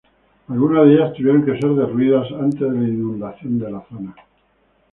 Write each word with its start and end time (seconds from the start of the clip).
Algunas 0.47 0.85
de 0.87 0.95
ellas 0.95 1.13
tuvieron 1.13 1.45
que 1.45 1.59
ser 1.59 1.75
derruidas 1.75 2.25
antes 2.39 2.59
de 2.61 2.71
la 2.71 2.87
inundación 2.87 3.59
de 3.59 3.71
la 3.71 3.85
zona. 3.87 4.15